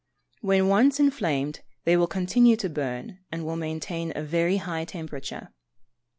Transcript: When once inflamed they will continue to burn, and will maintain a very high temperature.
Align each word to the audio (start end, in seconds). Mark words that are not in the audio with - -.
When 0.41 0.67
once 0.67 0.99
inflamed 0.99 1.59
they 1.83 1.95
will 1.95 2.07
continue 2.07 2.55
to 2.55 2.69
burn, 2.69 3.19
and 3.31 3.45
will 3.45 3.55
maintain 3.55 4.11
a 4.15 4.23
very 4.23 4.57
high 4.57 4.83
temperature. 4.85 5.49